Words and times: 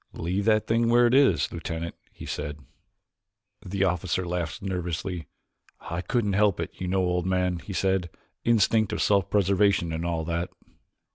"Leave 0.13 0.45
that 0.45 0.65
thing 0.65 0.89
where 0.89 1.05
it 1.05 1.13
is, 1.13 1.51
Lieutenant," 1.51 1.93
he 2.11 2.25
said. 2.25 2.57
The 3.63 3.83
officer 3.83 4.25
laughed 4.25 4.59
nervously. 4.63 5.27
"I 5.79 6.01
couldn't 6.01 6.33
help 6.33 6.59
it, 6.59 6.71
you 6.81 6.87
know, 6.87 7.03
old 7.05 7.27
man," 7.27 7.59
he 7.59 7.73
said; 7.73 8.09
"instinct 8.43 8.93
of 8.93 9.01
self 9.03 9.29
preservation 9.29 9.93
and 9.93 10.03
all 10.03 10.25
that." 10.25 10.49